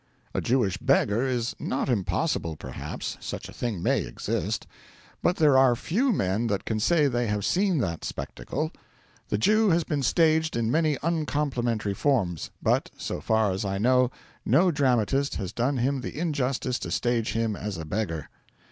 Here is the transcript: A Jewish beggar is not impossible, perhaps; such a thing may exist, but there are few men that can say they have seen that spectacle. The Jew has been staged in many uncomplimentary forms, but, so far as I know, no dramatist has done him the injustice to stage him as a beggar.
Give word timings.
A 0.33 0.41
Jewish 0.41 0.77
beggar 0.77 1.27
is 1.27 1.55
not 1.59 1.87
impossible, 1.87 2.55
perhaps; 2.55 3.17
such 3.19 3.47
a 3.47 3.53
thing 3.53 3.83
may 3.83 4.01
exist, 4.03 4.65
but 5.21 5.35
there 5.35 5.55
are 5.55 5.75
few 5.75 6.11
men 6.11 6.47
that 6.47 6.65
can 6.65 6.79
say 6.79 7.05
they 7.07 7.27
have 7.27 7.45
seen 7.45 7.77
that 7.81 8.03
spectacle. 8.03 8.71
The 9.29 9.37
Jew 9.37 9.69
has 9.69 9.83
been 9.83 10.01
staged 10.01 10.55
in 10.57 10.71
many 10.71 10.97
uncomplimentary 11.03 11.93
forms, 11.93 12.49
but, 12.63 12.89
so 12.97 13.21
far 13.21 13.51
as 13.51 13.63
I 13.63 13.77
know, 13.77 14.09
no 14.43 14.71
dramatist 14.71 15.35
has 15.35 15.53
done 15.53 15.77
him 15.77 16.01
the 16.01 16.17
injustice 16.19 16.79
to 16.79 16.89
stage 16.89 17.33
him 17.33 17.55
as 17.55 17.77
a 17.77 17.85
beggar. 17.85 18.27